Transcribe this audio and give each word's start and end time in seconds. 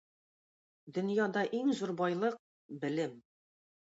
Дөньяда 0.95 1.43
иң 1.57 1.69
зур 1.79 1.93
байлык— 1.99 2.39
белем. 2.85 3.15